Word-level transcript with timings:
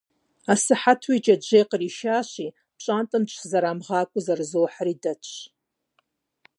Асыхьэтуи 0.51 1.21
джэджьей 1.23 1.65
къришащи, 1.69 2.47
пщӀантӀэм 2.77 3.23
дыщызэрамыгъакӀуэу 3.25 4.23
зэрызохьэри 4.25 4.95
дэтщ. 5.01 5.33